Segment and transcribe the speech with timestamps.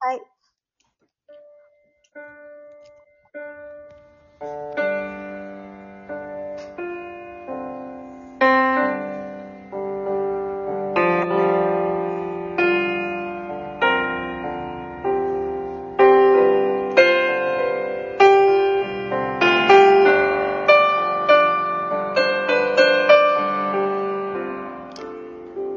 [0.00, 0.20] はい。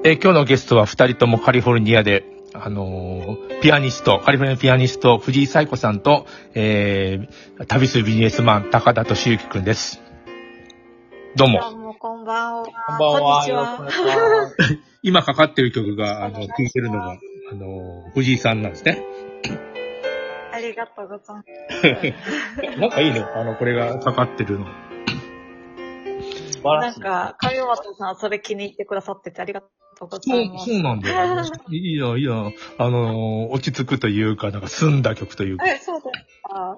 [0.03, 10.01] え今日のゲストは二人ともカリフォルニアで、あのーピアニスト、カリフォルニアピアニスト、藤井彩子さんと、えー旅するビジネスマン、高田敏之くんです。
[11.35, 11.61] どうも。
[11.61, 12.65] どうも、こんばんは。
[12.65, 13.77] こんばんは。
[13.77, 14.77] こんにちは。
[15.01, 17.11] 今かかってる曲が、あの、聴いてるのが、
[17.51, 19.05] あのー藤井さんなんですね。
[20.51, 22.75] ありがとうございます。
[22.79, 23.25] なんかいいね。
[23.33, 24.65] あの、これがかかってるの。
[26.51, 26.99] 素晴らしい。
[26.99, 29.67] なんか、上本さん、それ気に入ってくださっててありがと
[30.05, 30.65] うござそうい、ます。
[30.65, 31.43] そうなんだよ。
[31.71, 32.53] いいよ、いいよ。
[32.77, 35.67] あのー落ち着くというか、なんか澄んだ曲というか。
[35.67, 36.75] え、そうですか。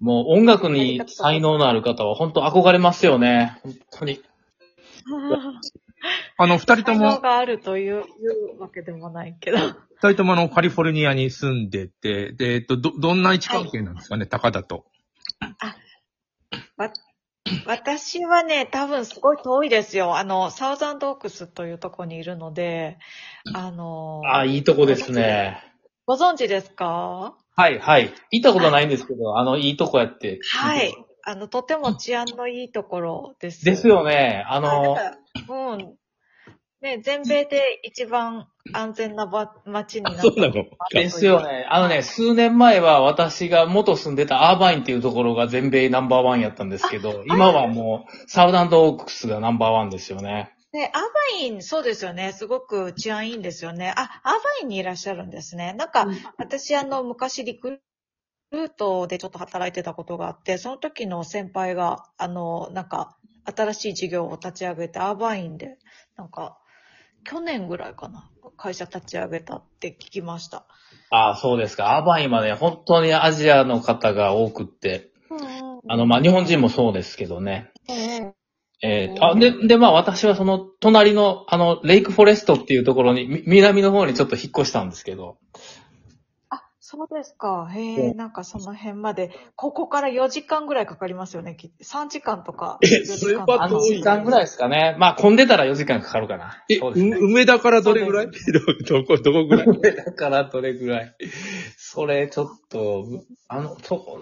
[0.00, 3.58] もう音楽に才能のある方は本当憧れますよね。
[3.62, 4.22] 本当に。
[6.38, 7.98] あの、二人と才能も、があるというい
[8.56, 9.58] うわけでもないけど。
[9.58, 14.86] 二人ともあの、カリフォルニアに住んでて、で、えっと、ど、どんな位置関係なんですかね、高田と。
[16.78, 16.90] わ、
[17.66, 20.16] 私はね、多分すごい遠いですよ。
[20.16, 22.98] あの、サウザンドオークスというところにいるので、
[23.54, 25.62] あの、あ、いいとこですね。
[26.06, 27.36] ご存知ですか？
[27.56, 28.12] はい、はい。
[28.30, 30.38] 行ったことないんですけど、あの、いいとこやって。
[30.52, 30.94] はい。。
[31.22, 33.64] あの、とても治安のいいところです。
[33.64, 34.44] ですよね。
[34.46, 35.16] ああの、だか
[35.48, 35.96] らうん。
[36.80, 40.22] ね、全米で一番安全な場町になった。
[40.22, 41.66] そうなのですよね。
[41.68, 50.54] あのね、数年前は私が元住んでたアーバインっていうところが全米ナンバーワンやったんですけど、今はもうサウダンドオークスがナンバーワンですよね。
[50.72, 51.08] ね、アーバ
[51.40, 52.32] イン、そうですよね。
[52.32, 53.92] すごく治安いいんですよね。
[53.96, 55.72] あ、アーバインにいらっしゃるんですね。
[55.72, 56.06] なんか、
[56.38, 57.80] 私、あの、昔リク
[58.52, 65.76] ルートでちょっと働いてたことがあって、その時の先輩が、あの、なんか、新しい事業を立ち上げて、アーバインで、
[66.16, 66.59] なんか、
[67.24, 70.64] 去年ぐらいかな、会社立ち上げたって聞きました。
[71.10, 71.96] ああ、そうですか。
[71.96, 75.10] アーバインはね、本当にアジアの方が多くって、
[75.88, 77.70] あの、まあ、日本人もそうですけどね。
[77.88, 78.34] うん
[78.82, 85.58] えーあ、で、で、まあ私はその隣の、あの、レイクフォレストっていうところに、み南の方にちょっと引っ越したんですけど、あ、
[86.92, 87.68] そうですか。
[87.72, 91.54] へうえ、なんかその辺まで、ここから4時間ぐらいかかりますよね。
[91.54, 92.78] き3時間とか。
[92.82, 94.96] え4時間スーパーあの、遠い時間ぐらいですかね。
[94.98, 96.64] まあ混んでたら4時間かかるかな。
[96.68, 97.16] え、そうですね。
[97.16, 98.26] う梅田からどれぐらい？
[98.88, 99.66] どどこ、どこぐらい？
[99.94, 101.14] だからどれぐらい？
[101.76, 103.06] それちょっと、
[103.46, 104.18] あの、そこ、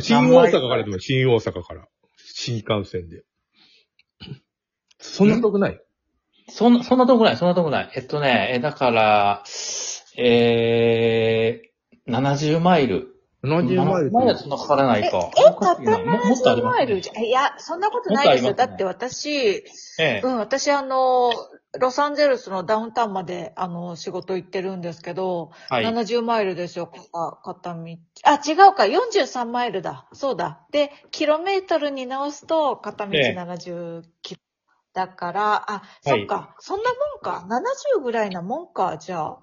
[0.00, 1.86] 新大阪からでも新大阪から。
[2.16, 3.24] 新幹線で。
[4.98, 5.78] そんな遠くない？
[6.48, 7.90] そんな、そんなとこない、そんなとこない。
[7.94, 9.42] えっとね、え、だから、
[10.16, 11.67] えー、
[12.08, 13.14] 70マイル。
[13.44, 15.30] ?70 マイルマイルはそんなかからないえ、か。
[15.38, 17.10] え、たったももっとあり70ます、ねマイルじ。
[17.10, 18.54] ゃ、いや、そんなことないですよ。
[18.54, 19.64] だって私、え
[20.00, 21.32] えうん、私あの、
[21.78, 25.84] ロサンゼルスのダウンタウンまで、あの、仕事行ってるんですけど、はい。
[25.84, 27.96] 70マイルですよ、片片道。
[28.24, 30.08] あ、違うか、43マイルだ。
[30.12, 30.66] そうだ。
[30.72, 34.40] で、キロメートルに直すと、片道ええ70キロ。
[34.94, 35.82] だから、あ、は
[36.16, 36.56] いそっか。
[36.58, 37.46] そんなもんか。
[37.96, 39.38] 70ぐらいなもんか、じゃあ。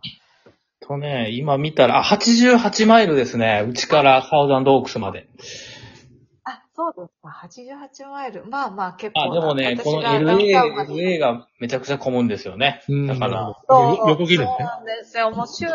[0.79, 3.65] とね、今見たら、あ、88マイルですね。
[3.67, 5.27] うちからサウザンドオークスまで。
[6.43, 7.49] あ、そうですか。
[8.03, 8.45] 88マイル。
[8.45, 9.33] まあまあ、結構あ、な。
[9.33, 12.83] でもね、この LA、で LA がめちゃくちゃ混むんですよね。
[12.87, 14.55] うんだから、そう横切るね。
[14.59, 15.31] そうなんですよ。
[15.31, 15.65] もう週、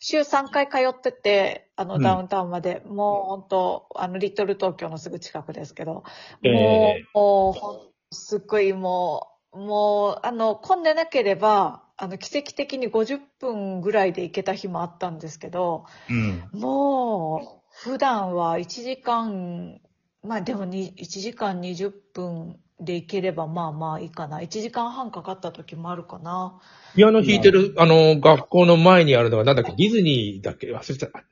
[0.00, 2.82] 週3回通ってて、あの、うんダウンタウンまで。
[2.84, 6.04] もう本当あの、リトル東京のすぐ近くですけど。
[6.42, 7.80] えもえう、もうほん、
[8.10, 16.42] すっごいもう、もう、あの、混んでなければ、あの、奇跡的に50分ぐらいで行けた日もあったんですけど、うん。
[16.52, 19.80] もう、普段は1時間、
[20.22, 24.40] まあでもに1時間20分で行ければまあまあいいかな。
[24.40, 26.60] 1時間半かかった時もあるかな。
[26.96, 30.72] ピアノ弾いてる、あの、学校の前にあるのは、なんだっけ、ディズニーだっけ？
[30.74, 31.24] 忘れちゃった。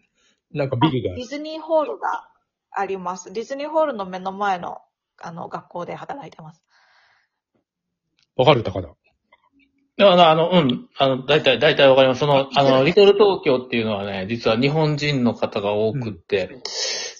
[0.52, 1.22] なんかビルがデ。
[1.22, 2.28] ィズニーホールが
[2.70, 3.32] あります。
[3.32, 4.78] ディズニーホールの目の前の、
[5.20, 6.62] あの、学校で働いてます。
[8.36, 8.88] わかる高田。
[9.98, 10.88] あの、あの、うん。
[10.96, 12.20] あの、大体、大体わかります。
[12.20, 16.62] その、あの、リトル東京っていうのはね、実は日本人の方が多くって、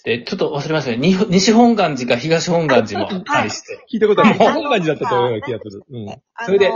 [0.03, 0.97] で、ちょっと忘れましたね。
[0.97, 3.85] に西本願寺か東本願寺もあったりして。
[3.91, 4.39] 聞いたことある。
[4.39, 5.83] はい本願寺だったと思うような気がする。
[5.89, 6.21] うん。
[6.45, 6.69] それで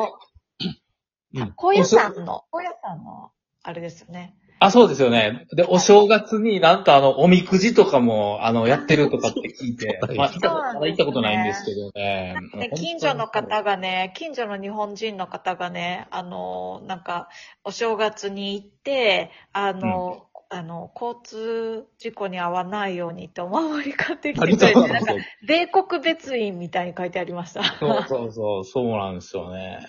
[1.33, 3.31] うん高野山の、高野山の、
[3.63, 4.35] あれですよね。
[4.59, 5.45] あ、そうですよね。
[5.51, 12.36] で、お正月になんかあの、おみくじとかも、あの、やってるとかって聞いてまあ、行ったことだ行ったことないんですけどね。
[12.59, 17.30] で近所の方がね、近所の日本人の方がね、あの、なんか、
[17.63, 25.13] お正月に行って、あの、あの、交通事故に遭わないようにってお守り買ってきてくれて、なんか、
[25.45, 27.63] 米国別院みたいに書いてありました。
[27.63, 29.80] そうそうそう、そうなんですよね。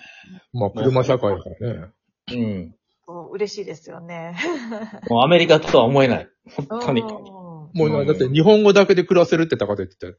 [0.53, 1.87] まあ、車社会だからね。
[2.31, 2.75] うん。
[3.31, 4.35] 嬉しいですよね。
[5.09, 6.29] もうアメリカとは思えない。
[6.69, 7.01] 本当に。
[7.01, 7.39] うん
[7.73, 10.15] もうな、だって日本語だけで暮らせるって高田言ってたよ。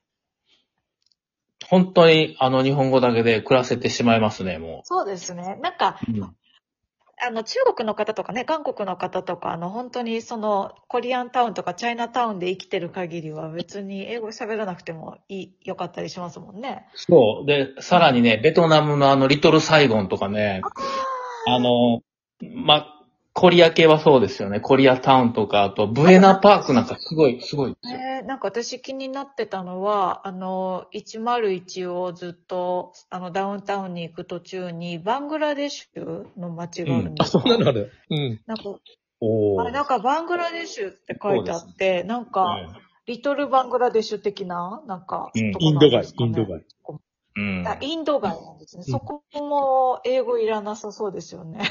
[1.67, 5.59] 本当に、あの、日本語だけで暮らせてしまいますね、もそうですね。
[5.63, 6.13] なんか、う。
[6.13, 6.37] うん。
[7.23, 16.87] あの、中国の方とかね、韓国の方とか、あの、本当にその、コリアンタウンとかチャイナタウンで生きてる限りは別に英語喋らなくてもいい、よかったりしますもんね。
[16.95, 17.47] そう。
[17.47, 20.63] で、さらにね、ベトナムのあの、リトルサイゴンとかね、
[21.47, 22.01] あの、
[22.55, 23.00] ま、
[23.41, 24.61] コリア系はそうですよね。
[24.61, 27.99] コリアタウンとか、あと、ブエナパークなんかすごい、すごいですよ。
[27.99, 37.91] えー、なんか私気になってたのは、あの、101をずっと、あの、ダウンタウンに行く途中に、バングラデシュの街があるんであ、すか、そうなのあれ。
[38.11, 38.41] うん。
[38.45, 38.65] なんか、
[39.21, 42.77] おあれなんかバングラデシュって書いてあって、なんか、うん
[43.07, 46.63] リトルバングラデシュ的な、なんか、うんインド街インド街。
[47.37, 47.65] うん。
[47.67, 48.85] あインド街なんですね。
[48.87, 51.63] うんそこも英語いらなさそうですよね。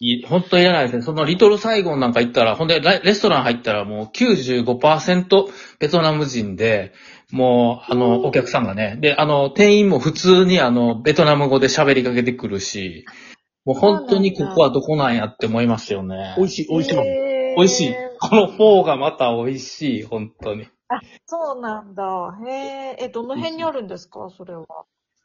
[0.00, 1.02] い本当いらないですね。
[1.02, 5.46] そのリトルサイゴンなんか行ったら、ほんでラレストラン入ったらもう95%
[5.78, 6.92] ベトナム人で、
[7.30, 8.96] もう、あの、お客さんがね。
[9.00, 13.04] で、あの、店員も普通にあの、ベトナム語で喋りかけてくるし、
[13.64, 16.34] もう本当にここはどこなんやって思いますよね。
[16.36, 17.04] 美味しい、美味しいもん。
[17.56, 17.94] 美味しい。
[18.20, 20.66] このフォーがまた美味しい、本当に。
[21.26, 22.04] そうなんだ。
[22.46, 24.28] へえ、え、どの辺にあるんですか？
[24.36, 24.66] それは。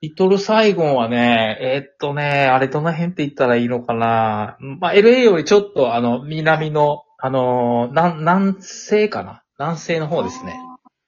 [0.01, 4.57] リトルサイゴンはね、えーっとね、あれどの辺って言ったらいいのかな。
[4.59, 9.43] まあ、LA よりちょっとあの、南の、あのー、南、南西かな？
[9.57, 10.57] 南西の方ですね。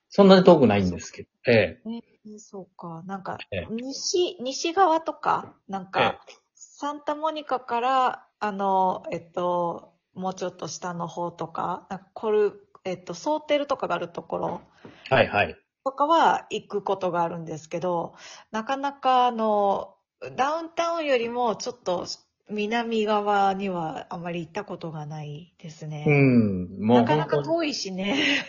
[0.09, 1.29] そんなに遠くないんですけど。
[1.47, 2.01] ええ。
[2.35, 3.01] えそうか。
[3.05, 6.19] なんかええ、西、西側とか、なんか、
[6.53, 14.61] サンタモニカから、あの、えっと、もうちょっと下の方とか、なんかコル、えっと、ソーテルとかがあるところ
[15.09, 15.55] はいはい。
[15.83, 18.13] とかは行くことがあるんですけど、
[18.51, 19.95] なかなかあの、
[20.35, 22.05] ダウンタウンよりもちょっと
[22.49, 26.05] 南側にはあまり行ったことがないですね。
[26.07, 26.85] うん。
[26.85, 28.45] もうなかなか遠いしね。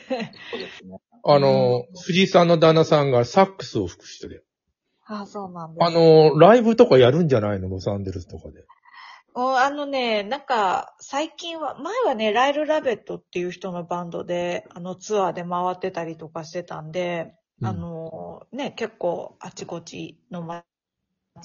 [0.50, 0.99] そうですね。
[1.25, 4.43] あの、藤井さんの旦那さんがサックスを吹く人で。
[5.05, 5.85] あそうなんです。
[5.85, 7.69] あの、ライブとかやるんじゃないの？
[7.69, 8.64] ロサンゼルスとかで。
[9.34, 17.67] おあのね、なんか、最近は、前はね、ライル・ラベットっていう人のバンドで、あの、ツアーで回ってたりとかしてたんで、うん。
[17.67, 20.64] あの、ね、結構、あちこちの街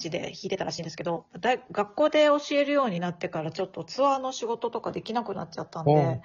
[0.04, 6.20] で弾いてたらしいんですけど、大学校で教えるようになってから、ちょっとツアーの仕事とかできなくなっちゃったんで、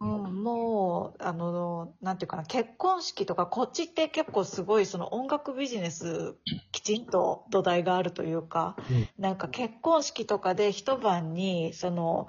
[0.00, 6.36] うん、もう、あの、なんていうかな、結婚式とか、こっちって結構すごい、その音楽ビジネス、
[6.72, 12.26] きちんと土台があるというか、うんなんか結婚式とかで一晩に、その、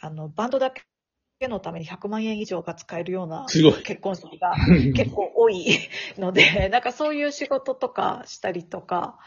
[0.00, 3.82] あの、バンドだけのために100万円以上が使えるようなすごい。
[3.82, 4.54] 結婚式が
[4.94, 5.78] 結構多い
[6.18, 9.18] ので、なんかそういう仕事とかしたりとか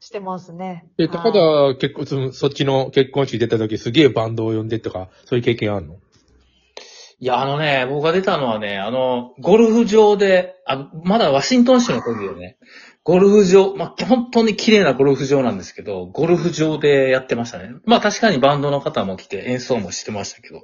[0.00, 0.86] してますね。
[0.98, 5.96] え、はい高田結婚、そのそっちの結婚式出た時すげえバンドを呼んでとか、そういう経験あるの？
[7.22, 12.56] いや、あのね、僕が出たのはね、あの、ゴルフ場で、あまだワシントン州の時でね、
[13.04, 17.74] ゴルフ場、まあ、本当に綺麗なゴルフ場なんですけど、ゴルフ場でやってましたね。
[17.84, 20.54] まあ確かにバンドの方も来て演奏もしてましたけど。
[20.54, 20.62] ね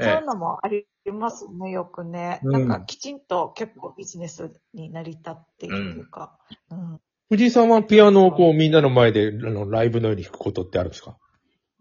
[0.00, 2.40] えそういうのもありますね、よくね。
[2.44, 6.38] うんなんかきちんと結構ビジネスに成り立っているというか。
[6.70, 7.00] うん
[7.30, 11.16] 藤井さんはピアノをこうみんなの前であのライブのように弾くことってあるんですか？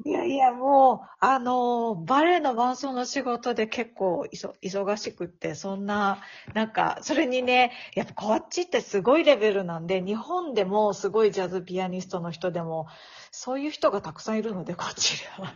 [0.05, 6.19] いやいや、もう、あの、バレエの伴奏の仕事で結構いそ忙しくって、そんな、
[6.53, 12.85] なんか、それにね、やっぱこっちってすごいレベルなんで、日本でもすごいジャズピアニストの人でも、
[13.31, 15.53] そういう人がたくさんいるので、こっちでは。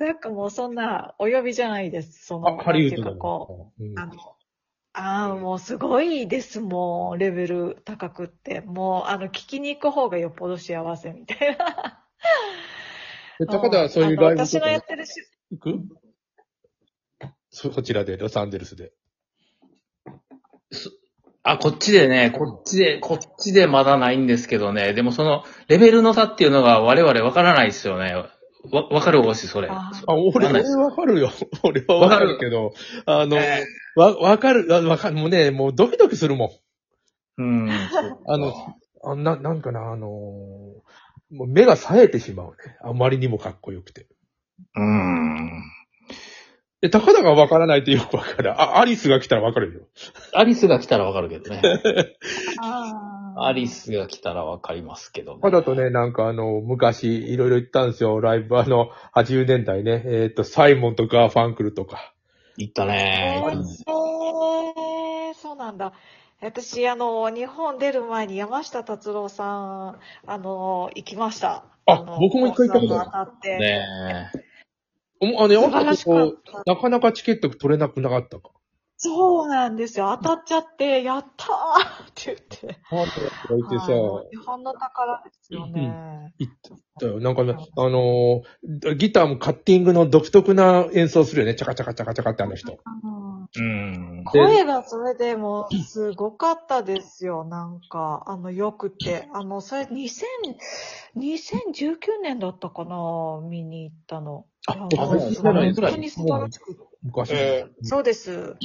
[0.00, 2.24] なんかもうそんな、お呼びじゃないです。
[2.24, 4.14] その、あ、ハリウッドなんていうだかこう、うんあの、
[4.92, 8.60] ああ、もうすごいです、もう、レベル高くって。
[8.60, 12.02] もう、あの、聞きに行く方がよっぽど幸せみたいな。
[13.38, 15.12] で高田はそういうライブとか私のやってるし、
[15.52, 15.78] 行く？
[17.50, 18.92] そ、そちらで、ロサンゼルスで。
[21.44, 24.92] あ、こっちでね、こっちで、こっちでまだないんですけどね。
[24.92, 28.14] でもその、レベルの差っていうのが我々わからないですよね。
[28.72, 29.68] わ、わかるおし、それ。
[29.68, 31.30] ああ、俺、俺わかるよ。
[31.62, 32.72] 俺はわかるけど、
[33.06, 33.64] あの、え
[33.96, 36.60] わ、わかる、あわかる、もうね、もうドキドキするも
[37.38, 37.42] ん。
[37.42, 37.70] うん。
[38.26, 38.52] あの、
[39.02, 42.76] あな、なんかな、あのーもう目が冴えてしまうね。
[42.82, 44.06] あまりにもかっこよくて。
[44.74, 45.62] うん。
[46.80, 48.50] で、高田がわからないとよくわかる。
[48.60, 49.80] あ、アリスが来たらわかるよ。
[50.34, 51.62] アリスが来たらわかるけどね。
[53.40, 55.40] あアリスが来たらわかりますけど、ね。
[55.42, 62.12] ただとね、なんかあの、昔、いろいろ行ったんですよ、ライブ、 あの、80年代ね、えっ、と、サイモンとガーファンクルとか。
[62.56, 65.92] 行ったえねー、えーそうなんだ。
[66.42, 71.64] 私、あの、日本出る前に山下達郎さん、あの、行きました。
[71.86, 73.58] あの僕も一回行ったことあるって。
[73.58, 74.30] ね
[75.20, 76.32] おあの、素晴らしかっ
[76.66, 76.76] なた。
[76.76, 78.50] かなかチケット取れなくなかったか。
[79.02, 80.14] そうなんですよ。
[80.22, 82.78] 当たっちゃって、やったーって言って。
[82.86, 86.34] ファンのやつがいてさ、はい日本の宝ですよね。
[86.38, 86.52] 行っ
[87.00, 87.18] たよ。
[87.18, 91.54] なんかね、あのーギターもカッティングの独特な演奏するよね。
[91.54, 92.78] チャカチャカチャカチャカってあの人。
[94.26, 99.30] 声がそれでもすごかったですよ、なんか、あの、よくて。
[99.32, 100.24] あの、それ2000、
[101.16, 104.44] 2019年だったかな、見に行ったの。
[104.66, 106.80] ああ本当に素晴らしくて。
[107.02, 108.56] 昔、えそうです。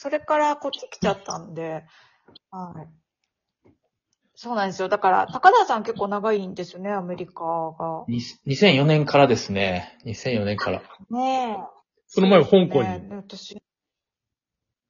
[0.00, 1.84] それからこっち来ちゃったんで、
[2.52, 2.72] は
[3.66, 3.70] い。
[4.36, 4.88] そうなんですよ。
[4.88, 7.42] だから、高田さん結構長いんですよね、アメリカ
[7.76, 8.04] が。
[8.06, 9.98] に2004年からですね。
[10.04, 10.82] 2004年から。
[11.10, 11.56] ねえ。
[12.06, 12.90] その前は香港に。
[12.90, 13.60] ねえ私。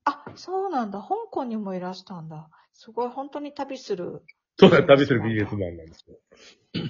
[0.05, 0.99] あ、そうなんだ。
[0.99, 2.51] 香港にもいらしたんだ。
[2.75, 4.27] すごい、本当に旅する。
[4.59, 6.19] そうだ、旅するビジネスマンなんですよ。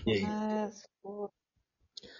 [0.06, 1.30] ねえ、すご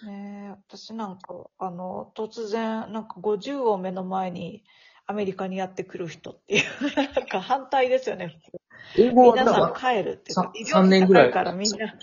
[0.03, 0.05] い。
[0.05, 4.63] ねえ、私なんか、あの、突然、なんか50を目の前に
[5.09, 6.63] アメリカにやってくる人っていう、
[6.95, 9.01] なんか反対ですよね、普通。
[9.01, 10.51] 英語は皆さんなんか、帰るっていうかさ。
[10.53, 11.95] 医療費三年ぐらい高からみんな。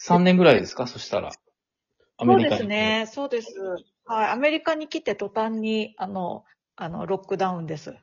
[0.00, 0.88] 3年ぐらいですか？
[0.88, 1.30] そしたら。
[2.16, 2.62] アそうメリカに。
[2.62, 3.54] ですね、そうです。
[4.04, 7.94] はい、アメリカに来て途端に、あの、あの、ロックダウンです。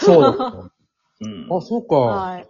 [0.00, 0.36] そう。
[1.22, 1.56] うん。
[1.56, 1.94] あ、そうか。
[1.96, 2.48] はい。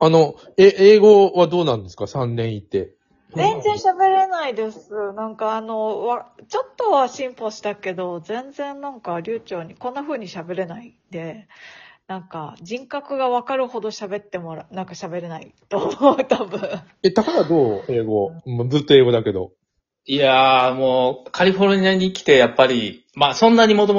[0.00, 2.94] あの、え、英語はどうなんですか ?3 年いて。
[3.34, 5.12] 全然喋れないです。
[5.14, 11.48] なんかあの、わ、ちょっとは進歩したけど、全然なんか流暢に、こんな風に喋れないんで、
[12.06, 16.60] なんか人格がわかるほど喋ってもら、なんか喋れないと思う、多分。
[17.02, 17.84] え、高田どう？
[17.88, 18.32] 英語。
[18.46, 19.50] もうずっと英語だけど。
[20.08, 23.94] いやーもう、カリフォルニアに来て、やっぱり、まあそんなにもとも